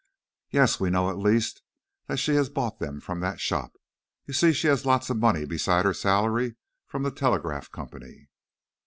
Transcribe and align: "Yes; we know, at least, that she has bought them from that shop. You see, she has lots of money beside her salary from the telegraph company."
"Yes; 0.49 0.79
we 0.79 0.89
know, 0.89 1.11
at 1.11 1.19
least, 1.19 1.61
that 2.07 2.17
she 2.17 2.33
has 2.33 2.49
bought 2.49 2.79
them 2.79 2.99
from 2.99 3.19
that 3.19 3.39
shop. 3.39 3.77
You 4.25 4.33
see, 4.33 4.51
she 4.51 4.65
has 4.65 4.83
lots 4.83 5.11
of 5.11 5.17
money 5.17 5.45
beside 5.45 5.85
her 5.85 5.93
salary 5.93 6.55
from 6.87 7.03
the 7.03 7.11
telegraph 7.11 7.71
company." 7.71 8.29